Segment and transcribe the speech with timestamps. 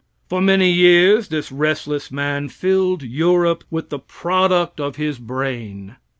[0.29, 5.97] For many years this restless man filled Europe with the product of his brain.